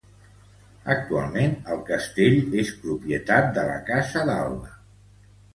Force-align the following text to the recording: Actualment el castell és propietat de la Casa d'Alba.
Actualment 0.93 1.53
el 1.75 1.83
castell 1.91 2.57
és 2.63 2.73
propietat 2.87 3.55
de 3.59 3.67
la 3.71 3.79
Casa 3.91 4.29
d'Alba. 4.31 4.77